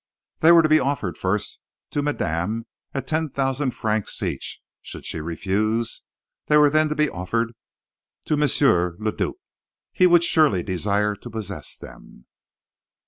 [0.39, 1.59] "They were to be offered first
[1.91, 6.01] to madame at ten thousand francs each; should she refuse,
[6.47, 7.53] they were then to be offered
[8.25, 8.95] to M.
[8.99, 9.35] le Duc
[9.91, 12.25] he would surely desire to possess them!"